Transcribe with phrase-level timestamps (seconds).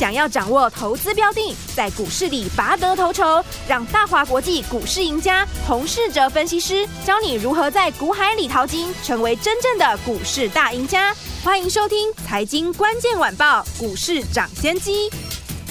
[0.00, 11.14] 想要掌握投资标的，在股市里拔得头筹，让大华国际股市赢家洪世哲分析师教你如何在股海里淘金，成为真正的股市大赢家。
[11.44, 15.10] 欢迎收听《财经关键晚报》股市抢先机。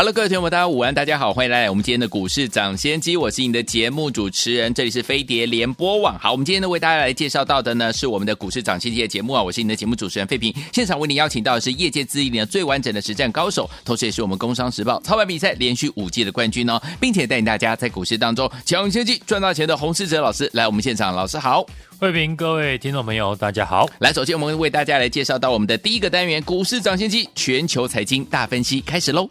[0.00, 6.18] Hello，各位朋友，大家午安，大家好，欢迎来我们今天的股市涨先机，我是你的节目主持人，这里是飞碟联播网。
[6.18, 21.66] 好，我们今天呢为大家来介绍到的呢是我们的股市涨先机的节目啊，我是你的节目主持人费平，现场为你邀请到的是业界资历呢最完整的实战高手，同时也是我们工商时报操盘比赛连续五届的冠军哦，并且带领大家在股市当中抢先机赚大钱的洪士哲老师来我们现场，老师好。
[22.00, 23.86] 慧平，各位听众朋友，大家好。
[23.98, 29.28] 来，首先我们为大家来介绍到我们的第一个单元——股市涨先机全球财经大分析，开始喽。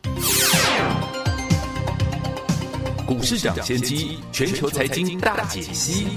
[3.08, 6.10] 股市涨先机全球财经大解析。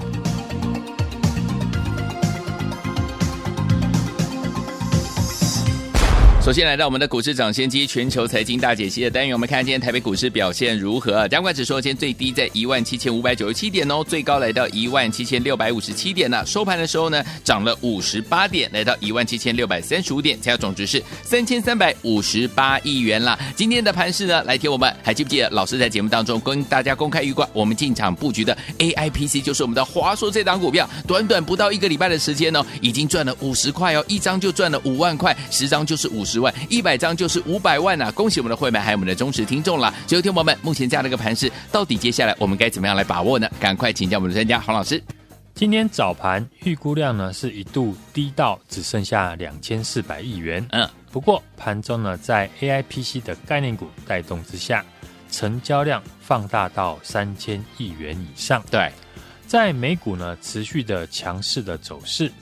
[6.45, 11.29] 首先来到我们的股市涨先机全球财经大解析的单元，我们看今天台北股市表现如何？
[11.29, 16.45] 加权指数今天最低在一万七千五百九十七点哦，最高来到一万七千六百五十七点呢。
[16.45, 23.39] 收盘的时候呢，涨了五十八点，来到一万七千六百三十五点，加总值是三千三百五十八亿元啦。
[23.55, 36.32] 今天的盘势呢，来听我们还记不记得老师在节目当中跟大家公开预告，我们进场布局的 AIPC 就是我们的华硕这档股票，短短不到一个礼拜的时间呢、已经赚了五十块哦，一张就赚了五万块，十张就是五十。
[36.33, 38.11] 十万一百张就是五百万呐、啊！
[38.13, 39.93] 恭喜我们的会员，还有我们的忠实听众了。
[40.07, 43.47] 所有听友们，目前这样的一个盘势，到底接下来我们该怎么样来把握呢？
[43.61, 45.03] 赶快请教我们的专家黄老师。
[45.55, 50.67] 今天早盘预估量呢是一度低到只剩下两千四百亿元。
[50.71, 54.83] 嗯，不过盘中呢，在 AIPC 的概念股带动之下，
[55.31, 58.65] 成交量放大到三千亿元以上。
[58.71, 58.91] 对，
[59.47, 62.33] 在美股呢持续的强势的走势，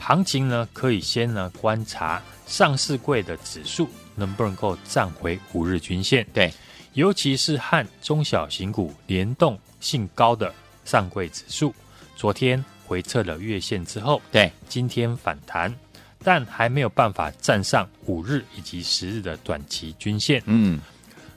[0.00, 2.20] 行情呢可以先呢观察。
[2.46, 6.26] 上市柜的指数能不能够站回五日均线？
[6.34, 6.52] 对，
[6.94, 10.52] 尤其是和中小型股联动性高的
[10.84, 11.72] 上柜指数，
[12.16, 15.72] 昨天回撤了月线之后，对，今天反弹，
[16.24, 20.42] 但还没有办法站上五日以及十日的短期均线。
[20.46, 20.80] 嗯，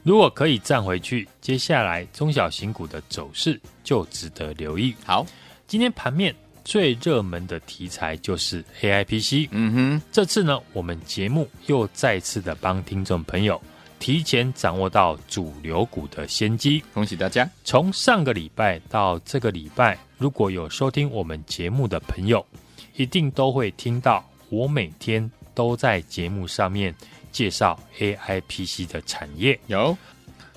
[0.02, 4.96] 如果可以站回去，接下来中小型股的走势就值得留意。
[5.06, 5.24] 好，
[5.68, 6.36] 今天盘面。
[6.64, 9.50] 最热门的题材就是 AIPC。
[9.52, 13.62] 嗯哼，这次呢，我们节目又再次的帮听众朋友
[14.00, 17.50] 提前掌握到主流股的先机，恭喜大家！
[17.64, 22.46] 从上个礼拜到这个礼拜，如果有收听我们节目的朋友，
[22.96, 26.94] 一定都会听到我每天都在节目上面
[27.32, 29.60] 介绍 AIPC 的产业。
[29.68, 29.98] 有，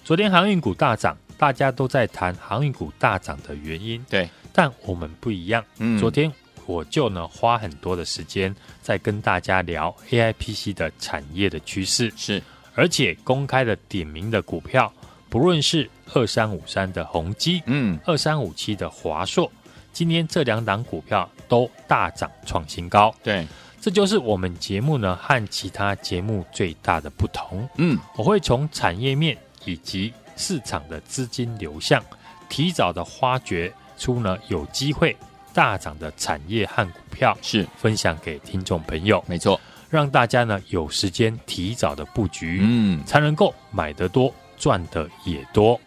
[0.05, 4.05] 昨天航运股大涨，大家都在谈航运股大涨的原因。
[4.09, 4.29] 对。
[4.57, 5.63] 但我们不一样。
[5.77, 6.33] 嗯，昨天
[6.65, 12.43] 我就呢花很多的时间在跟大家聊 AIPC 的产业的趋势，是，
[12.75, 14.91] 而且公开的点名的股票，
[15.29, 19.53] 不论是二三五三的宏基，嗯，二三五七的华硕，
[19.93, 23.15] 今天这两档股票都大涨创新高。
[23.23, 23.47] 对，
[23.79, 27.69] 这就是我们节目呢和其他节目最大的不同。
[27.77, 29.37] 嗯，我会从产业面
[29.67, 32.03] 以及市场的资金流向，
[32.49, 33.71] 提早的发掘。
[33.97, 35.17] 出呢有机会
[35.53, 37.67] 大涨的产业和股票，是。
[37.77, 45.81] 分享给听众朋友，没错，让大家呢有时间提早的布局，嗯，才能够买得多赚的也多。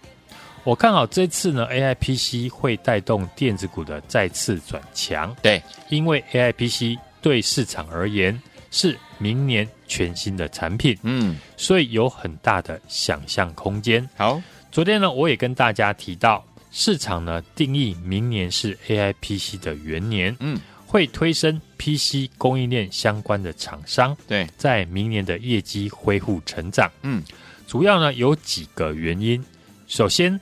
[0.64, 8.40] 我看好这次呢 AIPC 会带动电子股的再次转强，对，因为 AIPC 对市场而言
[8.72, 14.08] 是明年全新的产品，嗯，所以有很大的想象空间。
[14.18, 14.42] 好，
[14.72, 16.44] 昨天呢我也跟大家提到。
[16.72, 27.24] 市场呢定义明年是 AIPC 的元年，嗯，会推升 PC 供应链相关的厂商，对，在明年的业绩恢复成长，嗯，
[27.68, 29.44] 主要呢有几个原因。
[29.88, 30.40] 首先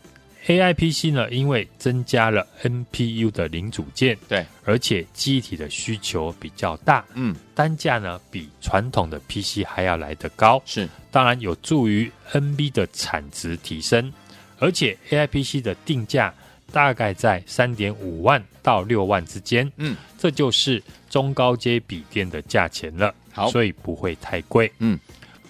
[0.48, 14.12] ，AIPC 呢因为增加了 NPU 的零组件，对，而且记忆体的需求比较大，嗯，单价呢比传统的 PC 还要来得高，是，当然有助于 NB 的产值提升。
[14.60, 16.34] 而且 AIPC 的定价
[16.72, 25.00] 大概在三点五万到六万之间，嗯，这就是中高阶笔电的价钱了，好，所以不会太贵，嗯。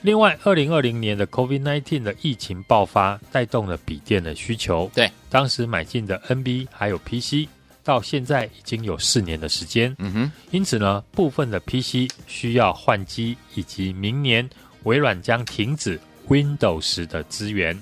[0.04, 7.50] 另外，二零二零年的 COVID-19 的疫情爆发，带动了笔电的需求，对，当时买进的 NB 还有 PC
[7.84, 9.94] 到现在已经有四年的时间。
[9.98, 14.48] 嗯哼，因此呢，部分的 PC 需要换机，以及明年
[14.84, 16.00] 微软将停止
[16.30, 17.78] Windows 的资源，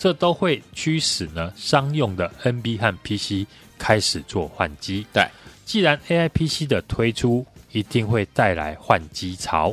[0.00, 3.46] 这都会驱使呢商用的 NB 和 PC
[3.78, 5.06] 开始做换机。
[5.12, 5.24] 对，
[5.64, 9.72] 既然 AI PC 的推出一定会带来换机潮，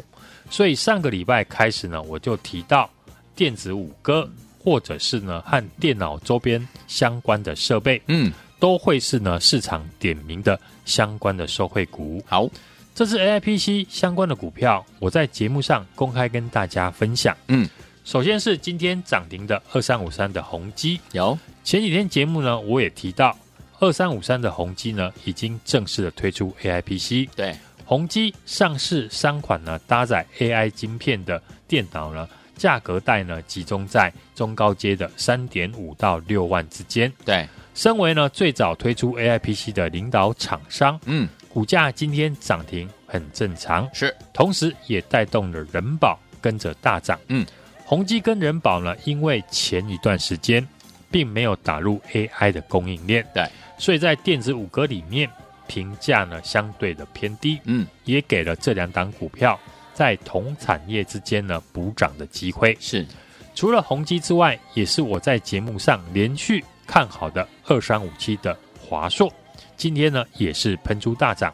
[0.51, 2.88] 所以上个礼拜开始呢，我就提到
[3.35, 4.29] 电子五哥。
[4.59, 12.21] 或者是呢，和电脑周边相关的设备，嗯，都会是呢市场点名的相关的受惠股。
[12.27, 12.50] 好，
[12.94, 17.38] 这是 AIPC 相关的股票，我在节目上公开跟大家分享。
[17.47, 17.69] 嗯，
[18.07, 23.38] 首先是今天涨停的二三五三的宏基，有前几天节目呢，我也提到
[23.80, 27.27] 二三五三的宏基呢，已经正式的推出 AIPC。
[27.36, 32.25] 对，宏基上市三款呢搭载 AI 晶片的电脑呢。
[32.56, 37.12] 价格带呢，集中在中高阶的三点五到六万之间。
[37.25, 37.45] 对，
[37.75, 43.88] 身为呢最早推出 AIPC 的领导厂商，嗯，股价今天涨停很正常。
[43.94, 47.19] 是，同时也带动了人保跟着大涨。
[47.27, 47.45] 嗯，
[47.89, 50.67] 宏基跟人保呢，因为前一段时间
[51.09, 55.29] 并没有打入 AI 的供应链，对，所以在电子五哥里面
[55.67, 57.57] 评价呢相对的偏低。
[57.63, 59.57] 嗯，也给了这两档股票。
[59.93, 63.07] 在同产业之间呢，补涨的机会是。
[63.55, 68.55] 除了宏基之外，也是我在节目上连续看好的二三五七的
[68.85, 69.31] 华硕，
[69.77, 71.53] 今天呢也是喷出大涨。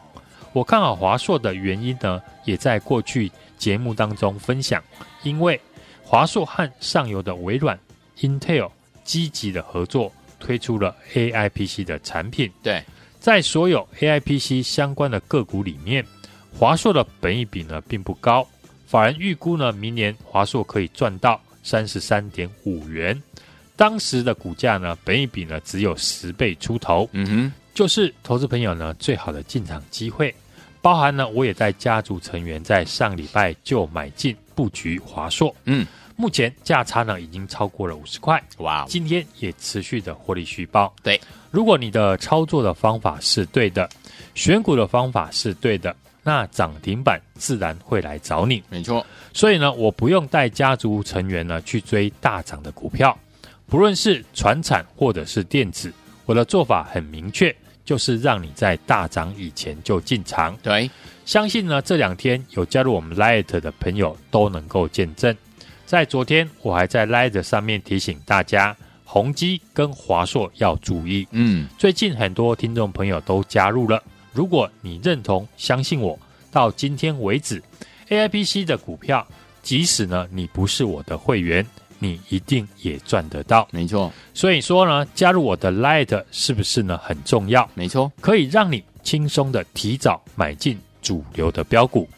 [0.52, 4.82] 我看好华硕的原因呢，也在过去节目当中分享，
[5.22, 5.58] 因为
[6.14, 7.76] 华硕和上游的微软、
[8.20, 8.70] Intel
[9.02, 12.48] 积极的合作，推出了 AIPC 的产品。
[12.62, 12.80] 对，
[13.18, 16.06] 在所有 AIPC 相关的个股里面。
[16.56, 18.46] 华硕的本益比呢并不高，
[18.86, 23.20] 法人预估呢明年华硕可以赚到三十三点五元，
[23.74, 30.32] 当时的股价呢本益比呢只有十倍出头，嗯哼，就是投资朋友呢最好的进场机会。
[30.80, 35.84] 包含呢我也在家族成员在上礼拜就买进布局华硕，嗯，
[36.16, 40.94] 目前价差呢已经超过了五十块，哇，今天也持续的获利续报。
[41.02, 41.20] 对，
[41.50, 43.88] 如果你的操作的方法是对的，
[44.34, 45.94] 选股的方法是对的。
[46.26, 49.04] 那涨停板自然会来找你，没错。
[49.34, 53.14] 所以呢，我不用带家族成员呢去追大涨的股票，
[53.66, 55.92] 不论是传产或者是电子，
[56.24, 60.56] 我的做法很明确，就是让你在大涨以前就进场。
[60.62, 60.90] 对，
[61.26, 65.36] 相信呢这两天有加入我们 Light 的朋友都能够见证。
[65.86, 71.26] 在昨天，我还在 Light 上面提醒大家，宏基跟华硕要注意。
[71.30, 74.02] 嗯，最近很多听众朋友都加入了。
[74.32, 76.18] 如果你认同、相信我，
[76.50, 77.62] 到今天为止
[78.08, 79.26] ，AIPC 的股票，
[79.62, 81.64] 即使呢你不是我的会员，
[81.98, 83.68] 你一定也赚得到。
[83.70, 87.68] 没错，所以说呢，加入我的 Light 是不是呢很重要？
[87.74, 92.08] 没错，可以让你轻松的提早买进主流的标股。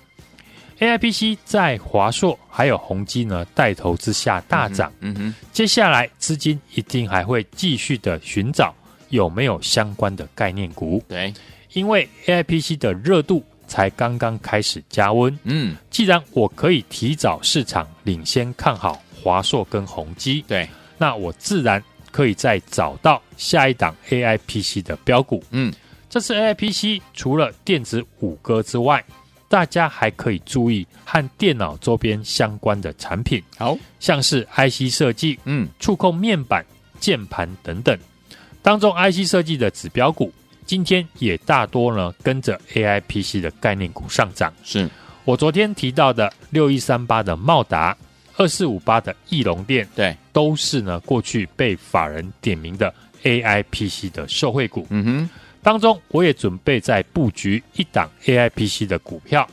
[0.78, 4.93] AIPC 在华硕还有宏基呢带头之下大涨。
[5.00, 8.75] 嗯哼，接下来资金一定还会继续的寻找
[9.08, 11.02] 有没有相关的概念股。
[11.08, 11.32] 对。
[11.73, 25.70] 因为 AIPC 的热度才刚刚开始加温，嗯，既然我可以提早市场领先看好华硕跟宏基，对，那我自然可以再找到下一档 AIPC 的标股，嗯，
[26.08, 29.05] 这次 AIPC 除了电子五哥之外，
[29.48, 36.64] 大家还可以注意和电脑周边相关的产品，好，像是 IC 设计，嗯，触控面板、
[36.99, 37.97] 键盘等等，
[38.62, 40.32] 当中 IC 设计的指标股。
[40.64, 44.90] 今天也大多呢跟着 AIPC 的概念股上涨，是。
[45.25, 47.97] 我昨天提到的六一三八的茂达、
[48.37, 52.92] 二四五八的翼龙电，对，都是呢过去被法人点名的
[53.23, 54.87] AIPC 的受惠股。
[54.90, 55.30] 嗯哼，
[55.66, 59.44] 当中我也准备在布局一档 AIPC 的股票。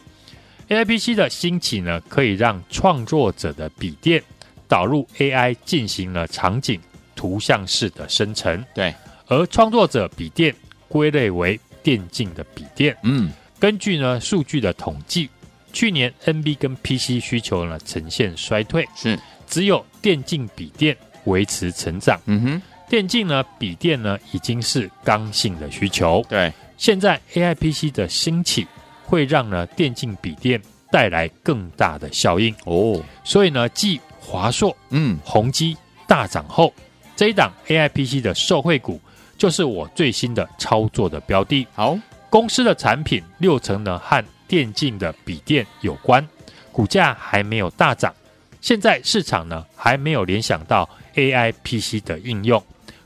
[0.70, 4.24] AIPC 的兴起呢，可以让创作者的笔电
[4.68, 6.80] 导入 AI 进行了场景
[7.16, 8.94] 图像式的生成，对，
[9.26, 10.54] 而创作者笔电。
[10.88, 12.96] 归类为电竞的笔电。
[13.02, 15.28] 嗯，根据呢数据的统计，
[15.72, 19.18] 去年 NB 跟 PC 需求呢呈现衰退，是
[19.48, 22.22] 只有电竞笔电维持成长。
[22.28, 26.24] 嗯哼，电竞呢笔电呢已经是刚性的需求。
[26.30, 28.68] 对，现在 AIPC 的兴起
[29.04, 30.62] 会让呢电竞笔电
[30.92, 33.02] 带来更大的效应哦。
[33.24, 35.76] 所以呢，继华硕、嗯、宏基
[36.08, 36.74] 大涨后，
[37.16, 39.00] 这一档 AIPC 的受惠股。
[39.36, 41.68] 就是我最新的操作的标的。
[41.74, 41.98] 好，
[42.30, 46.26] 公司的产品六成呢和电竞的笔电有关，
[46.72, 48.14] 股价还没有大涨。
[48.62, 52.64] 现在市场呢还没有联想到 AI PC 的应用，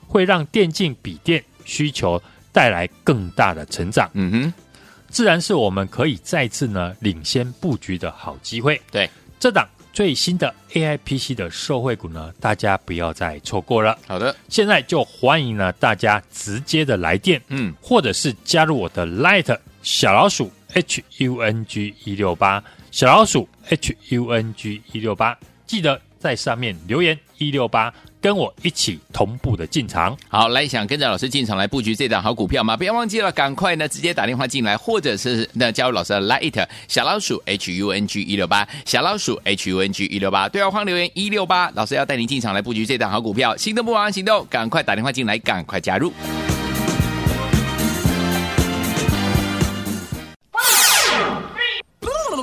[0.08, 2.22] 会让电竞笔电需求
[2.52, 4.10] 带来更大的成长。
[4.14, 4.54] 嗯哼，
[5.10, 8.82] 自然是我们可以再次呢领先布局的好机会。
[8.90, 9.10] 对，
[9.40, 13.98] 这档最新的 AI PC 的受惠股呢，大家不要再错过了。
[14.08, 27.94] 好的，现在就欢迎呢大家直接的来电，嗯，或者是加入我的 Light 小老鼠 H U N G 一六八小老鼠 H U N G 一六八，记得在上面留言一六八。
[28.20, 32.76] 跟我一起同步的进场，好，来想跟着老师进场来布局这档好股票吗？
[32.76, 46.12] 不要忘记了，赶快呢直接打电话进来，或者是那加入老师的 Light 小老鼠 H U N G 一六八小老鼠 H U N G 一六八对话框留言一六八，老师要带您进场来布局这档好股票，心动不忙行动，赶快打电话进来，赶快加入。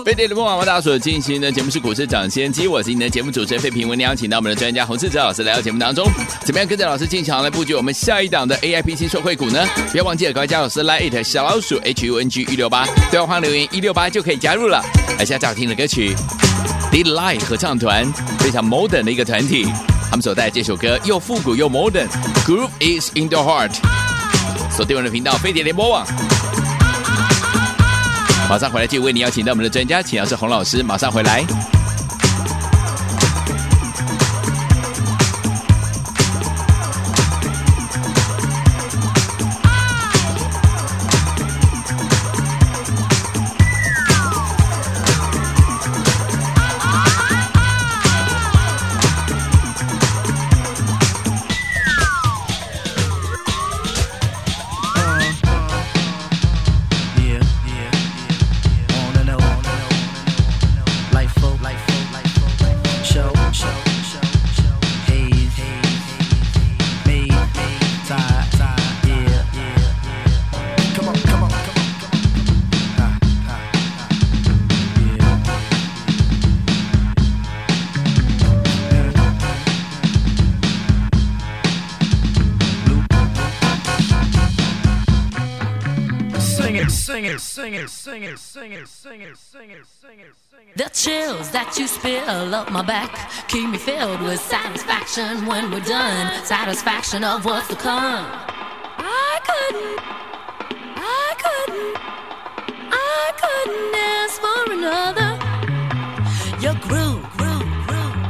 [0.04, 6.06] 飞碟联播网为大家所进行的节目是股市涨先机，我是您的节目主持人费平，为您邀请到我们的专家洪士哲老师来到节目当中，
[6.44, 9.66] 怎么样跟着老师进场来布局我们下一档的 AIPC 受惠股呢？
[9.90, 14.84] 不要忘记了，各位加老师来 it 小老鼠 H U N G 一六八，对话框留言一六八就可以加入了。
[15.18, 16.14] 来下最好听的歌曲
[16.92, 18.04] ，Delight 合唱团，
[18.40, 19.64] 非常 modern 的一个团体，
[20.10, 23.72] 他们所带来这首歌又复古又 modern，Groove is in the heart。
[24.70, 26.06] 锁定我的频道飞碟联播网。
[28.48, 31.44] 马上回来，就为你邀请到我们的专家，请到是洪老师，马上回来。
[90.76, 96.44] The chills that you spill up my back keep me filled with satisfaction when we're done.
[96.44, 98.26] Satisfaction of what's to come.
[98.98, 99.98] I couldn't,
[100.98, 101.96] I couldn't,
[102.92, 105.38] I couldn't ask for another.
[106.60, 108.24] Your groove, groove, groove,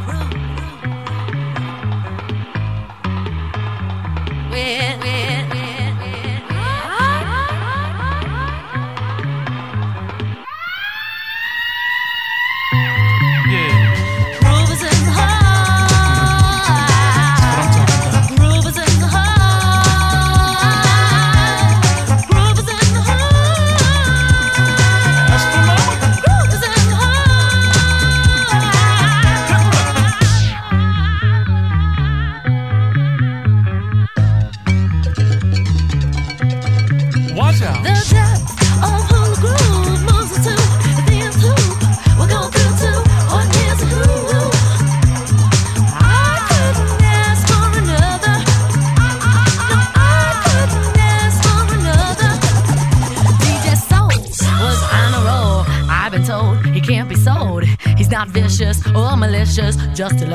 [60.11, 60.26] just a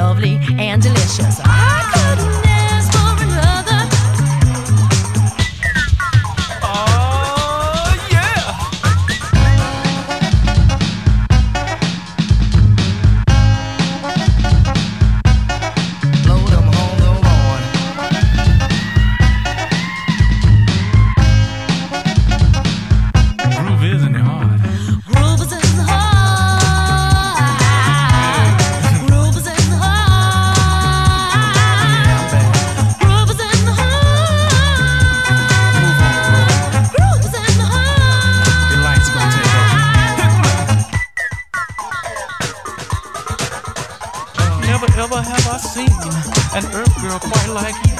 [47.01, 47.97] girl quite like you.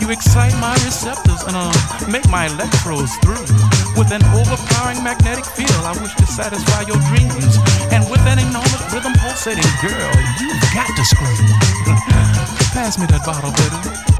[0.00, 1.70] You excite my receptors and uh,
[2.10, 3.46] make my electrodes through.
[3.94, 7.58] With an overpowering magnetic field, I wish to satisfy your dreams.
[7.92, 11.46] And with an enormous rhythm pulsating, girl, you got to scream.
[12.74, 14.12] Pass me that bottle, baby.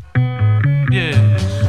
[0.95, 1.62] Yeah.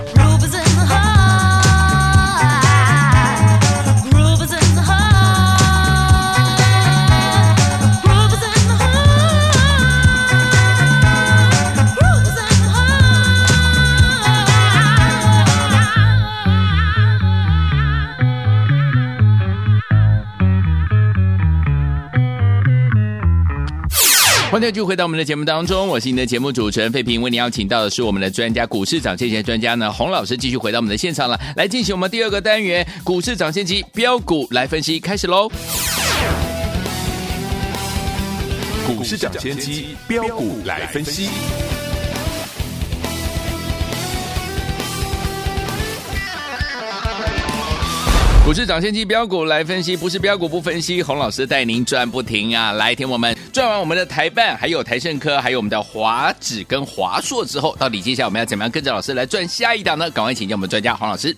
[24.54, 35.50] 欢迎继续回到我们的节目当中，我是你的节目主持人费平，为你邀请到的是我们的专家股市涨先机专家呢洪老师，继续回到我们的现场了，来进行我们第二个单元股市涨先机标股来分析，开始喽。
[38.86, 41.30] 股市涨先机标股来分析。
[48.44, 51.02] 股市涨先机标股来分析，不是标股不分析。
[51.02, 52.74] 洪老师带您赚不停啊！
[52.74, 60.10] 来听我们赚完我们的台办，还有台盛科，还有我们的华指跟华硕之后，到底接下来我们要怎么样跟着老师来赚下一档呢？
[60.12, 61.34] 赶快请教我们专家洪老师。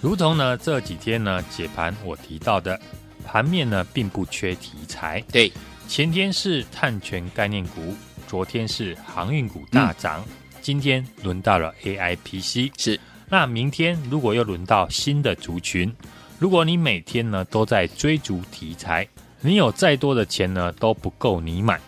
[0.00, 2.80] 如同呢这几天呢解盘我提到的，
[3.26, 5.20] 盘面呢并不缺题材。
[5.32, 5.52] 对，
[5.88, 7.92] 前天是碳权概念股，
[8.28, 12.70] 昨天是航运股大涨，嗯、今天轮到了 AIPC。
[12.78, 15.92] 是，那明天如果又轮到新的族群。
[16.40, 19.06] 如果你每天呢都在追逐题材，
[19.42, 21.78] 你有再多的钱呢都不够你买。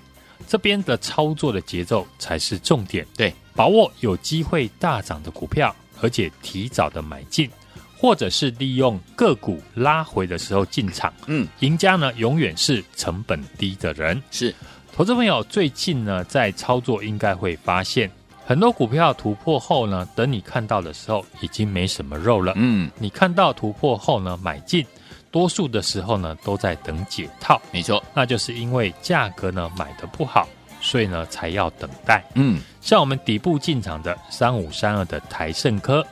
[0.47, 3.07] 这边的操作的节奏才是重点。
[3.17, 7.49] 对，把握有机会大涨的股票，而且提早的买进，
[7.97, 11.11] 或者是利用个股拉回的时候进场。
[11.29, 14.23] 嗯，赢家呢永远是成本低的人。
[14.31, 14.55] 是，
[14.93, 18.11] 投资朋友最近呢在操作应该会发现。
[18.53, 22.53] 很多股票突破后呢，等你看到的时候，已经没什么肉了。
[22.57, 24.85] 嗯，你看到突破后呢，买进，
[25.31, 27.59] 多数的时候呢，都在等解套。
[27.73, 30.47] 没错，那就是因为价格呢买的不好，
[30.83, 32.23] 所以呢才要等待。
[32.35, 36.07] 嗯，像我们底部进场的三五三二的台盛科，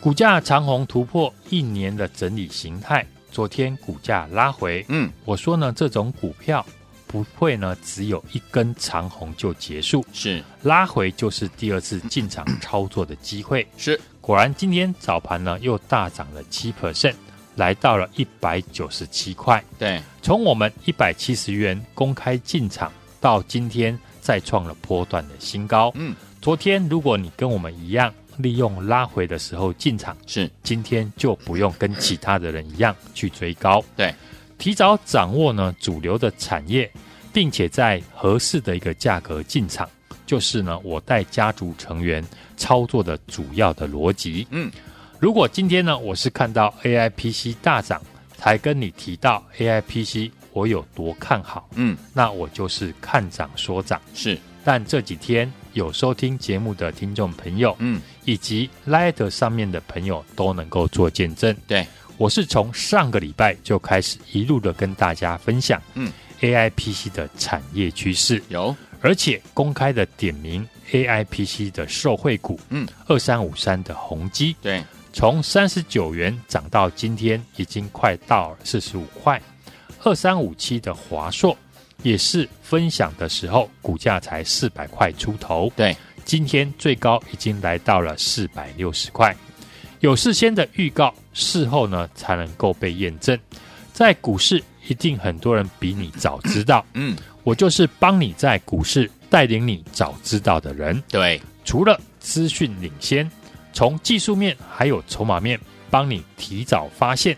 [0.00, 4.84] 股价长虹突破一年的整理形态，昨天股价拉回。
[4.88, 6.66] 嗯，我说呢，这种股票。
[7.06, 13.66] 不会呢，只有一根长红就结束，是拉回就是第二次进场操作的机会。
[13.76, 17.14] 是，果然今天早盘呢又大涨了七 percent，
[17.54, 19.62] 来到了一百九十七块。
[19.78, 25.92] 对，从我们一百七十元公开进场到今天再创了波段的新高。
[25.94, 33.82] 嗯，昨天如果你跟我们一样利用拉回的时候进场，是今天就不用跟其他的人一样去追高。
[33.96, 34.14] 对。
[34.58, 36.90] 提早掌握呢主流的产业，
[37.36, 39.86] 并且在合适的一个价格进场，
[40.24, 42.24] 就是呢我带家族成员
[42.56, 44.46] 操作的主要的逻辑。
[44.48, 44.72] 嗯，
[45.20, 48.00] 如果今天呢我是看到 AIPC 大涨，
[48.38, 54.00] 才跟你提到 AIPC 我有多看好，嗯，那我就是看涨说涨。
[54.14, 61.54] 是，但这几天有收听节目的听众朋友，嗯，以及 Light 上面的朋友都能够做见证。
[61.66, 61.86] 对。
[62.18, 68.42] 我是从上个礼拜就开始一路的跟大家分享，嗯，AIPC 的产业趋势。
[68.48, 79.40] 有，而且公开的点名 AIPC 的受惠股，嗯，二三五三的宏基，对，从三十九元涨到今天已经快到四十五块，
[80.02, 81.56] 二三五七的华硕
[82.02, 89.34] 也是分享的时候股价才四百块出头，对，今天最高已经来到了四百六十块。
[90.00, 93.36] 有事先的预告，事后呢才能够被验证。
[93.92, 96.84] 在股市，一定很多人比你早知道。
[96.94, 101.02] 嗯，我就是帮你在股市带领你早知道的人。
[101.08, 103.30] 对，除了资讯领先，
[103.72, 105.58] 从技术面还有筹码面，
[105.90, 107.36] 帮你提早发现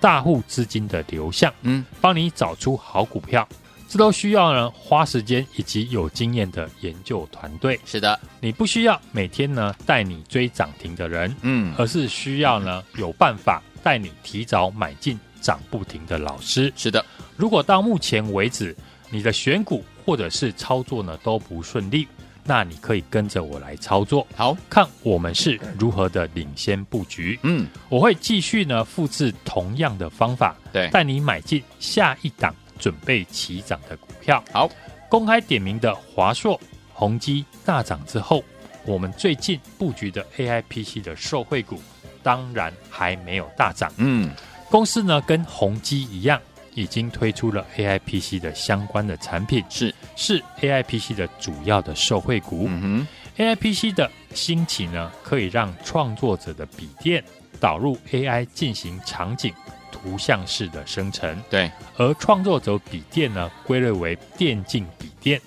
[0.00, 1.52] 大户资金的流向。
[1.62, 3.46] 嗯，帮你找出好股票。
[3.88, 7.78] 这都需要呢花时间以及有经验的研究团队。
[7.84, 16.72] 是的，你不需要每天呢带你追涨停的人，嗯，而是需要呢有办法带你提早买进涨不停的老师。
[16.76, 17.04] 是的，
[17.36, 18.74] 如果到目前为止
[19.10, 22.08] 你的选股或者是操作呢都不顺利，
[22.42, 27.38] 那你可以跟着我来操作，好看我们是如何的领先布局。
[27.44, 32.52] 嗯，我会继续呢复制同样的方法，对，带你买进下一档。
[32.78, 34.68] 准备起涨的股票，好，
[35.08, 36.60] 公开点名的华硕、
[36.92, 38.44] 宏基大涨之后，
[38.84, 41.80] 我们最近布局的 AIPC 的受惠股，
[42.22, 43.90] 当然还没有大涨。
[43.96, 44.30] 嗯，
[44.70, 46.40] 公司呢跟宏基一样，
[46.74, 52.66] 已经推出了 AIPC 的相关的产品，是是 AIPC 的主要的受惠股。
[52.68, 57.22] 嗯哼，AIPC 的兴起呢，可以让创作者的笔电
[57.60, 59.52] 导入 AI 进行场景。
[59.92, 65.40] 图像式的生成，对，而创作者笔电呢，归类为电竞笔电。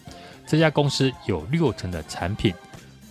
[0.48, 2.52] 这家公司有六成的产品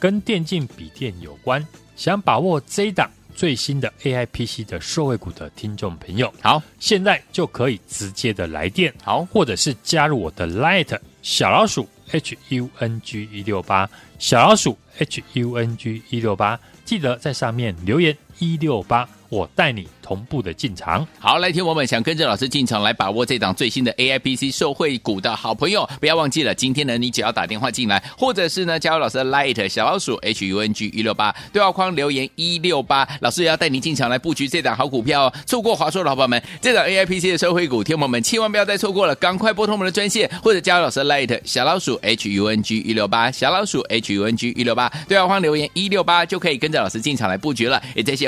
[0.01, 1.65] 跟电竞笔电有关。
[1.95, 3.09] 想把握这一档
[3.39, 19.89] 最新的 AIPC 的社会股的听众朋友，好，现在就可以直接的来电，好，或者是加入我的 Light 小老鼠 H U N G 一六八小老鼠 H U N G 一六八，记得在上面留言一六八，我带你。
[20.09, 21.07] 同步的进场。
[21.19, 35.33] 好，来听我们想跟着老师进场来把握这档最新的 AIPC 受惠股的好朋友，不要忘记了，今天呢，你只要打电话进来，或者是呢加入老师的 Light 小老鼠 H U N G 一六八对话框留言一六八，老师也要带您进场来布局这档好股票哦。
[35.45, 47.83] 错过华硕的好朋友们，这档 AIPC 的受惠股，天友们千万不要再错过了，赶快拨通我们的专线，或者加入老师的 Light 小老鼠 H U N G 一六八小老鼠 H U N G 一六八对话框留言一六八就可以跟着老师进场来布局了。
[47.95, 48.28] 也谢谢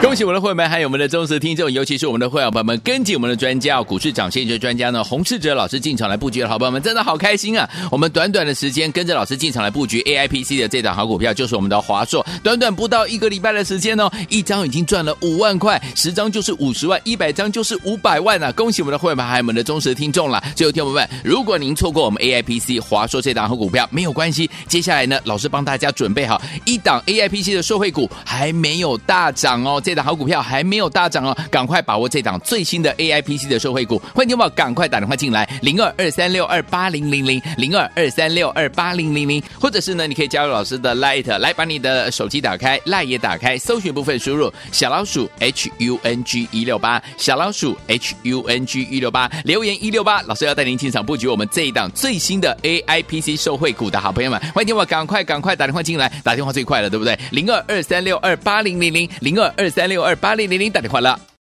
[0.02, 7.68] 恭喜我们的会员们，还有我们的忠实听众，尤其是我们的会员朋友们，跟紧我们的专家，股市涨先机专家呢，洪世哲老师进场来布局的好朋友们，真的好开心啊！
[7.90, 18.50] 我们短短的时间跟着老师进场来布局 AIPC 的这档好股票，就是我们的华硕，短短不到一个礼拜的时间哦，一张已经赚了五万块，十张就是五十万，一百张就是五百万啊！
[18.52, 20.42] 恭喜我们的会员们，还有我们的忠实听众了。
[20.56, 30.00] 最后，听友们，如果您错过我们 AIPC 华硕这档好股票，没有关系，接下来呢，老师帮大家准备好一档 AIPC 的受惠股，还没有大涨哦，这档。
[30.00, 53.38] 好股票还没有大涨哦，赶快把握这档最新的 AIPC 的受惠股，欢迎听众赶快打电话进来，零二二三六二八零零零零二二三六二八零零零，或者是呢，你可以加入老师的 Light，来把你的手机打开，Light 也打开，搜寻部分输入小老鼠 H U N G 一六八，小老鼠 H U N G 一六八，留言一六八，老师要带您进场布局我们这一档最新的 AIPC
[53.38, 57.18] 受惠股的好朋友们，欢迎听众赶快赶快打电话进来，打电话最快了，对不对？
[57.30, 61.29] 零二二三六二八零零零零二二三六二八零零零，打电话了。